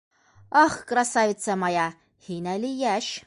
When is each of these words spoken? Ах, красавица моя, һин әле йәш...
Ах, 0.61 0.77
красавица 0.91 1.55
моя, 1.65 1.87
һин 2.29 2.53
әле 2.57 2.75
йәш... 2.85 3.15